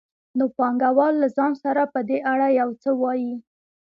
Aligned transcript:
نو 0.37 0.45
پانګوال 0.57 1.13
له 1.23 1.27
ځان 1.35 1.53
سره 1.63 1.83
په 1.93 1.99
دې 2.09 2.17
اړه 2.31 2.47
یو 2.59 2.69
څه 2.81 2.89
وايي 3.01 3.33